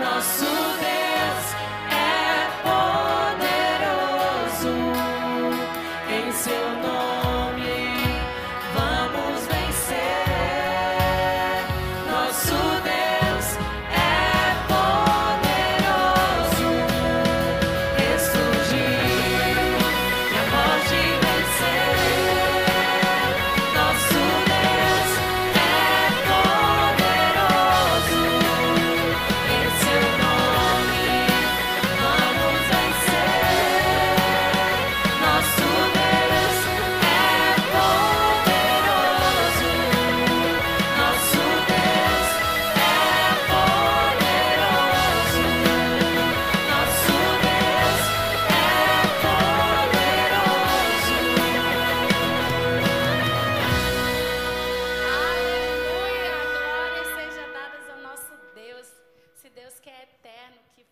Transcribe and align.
Nosso 0.00 0.69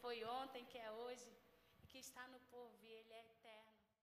foi 0.08 0.24
ontem, 0.24 0.64
que 0.64 0.78
é 0.78 0.90
hoje, 0.90 1.30
e 1.82 1.86
que 1.86 1.98
está 1.98 2.26
no 2.28 2.40
povo, 2.52 2.74
e 2.80 2.86
Ele 2.86 3.12
é 3.12 3.26
eterno. 3.26 3.47